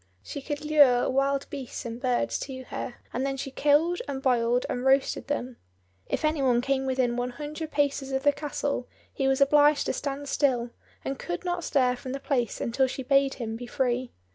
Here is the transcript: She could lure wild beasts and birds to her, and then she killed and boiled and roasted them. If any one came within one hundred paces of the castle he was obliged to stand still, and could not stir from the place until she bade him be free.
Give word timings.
She 0.23 0.41
could 0.41 0.65
lure 0.65 1.07
wild 1.11 1.47
beasts 1.51 1.85
and 1.85 2.01
birds 2.01 2.39
to 2.39 2.63
her, 2.63 2.95
and 3.13 3.23
then 3.23 3.37
she 3.37 3.51
killed 3.51 4.01
and 4.07 4.19
boiled 4.19 4.65
and 4.67 4.83
roasted 4.83 5.27
them. 5.27 5.57
If 6.07 6.25
any 6.25 6.41
one 6.41 6.59
came 6.59 6.87
within 6.87 7.17
one 7.17 7.29
hundred 7.29 7.69
paces 7.69 8.11
of 8.11 8.23
the 8.23 8.31
castle 8.31 8.87
he 9.13 9.27
was 9.27 9.41
obliged 9.41 9.85
to 9.85 9.93
stand 9.93 10.27
still, 10.27 10.71
and 11.05 11.19
could 11.19 11.45
not 11.45 11.63
stir 11.63 11.95
from 11.95 12.13
the 12.13 12.19
place 12.19 12.59
until 12.59 12.87
she 12.87 13.03
bade 13.03 13.35
him 13.35 13.55
be 13.55 13.67
free. 13.67 14.11